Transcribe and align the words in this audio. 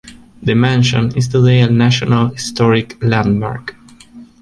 The 0.41 0.55
mansion 0.55 1.15
is 1.15 1.27
today 1.27 1.59
a 1.61 1.69
National 1.69 2.29
Historic 2.29 2.97
Landmark. 3.03 3.75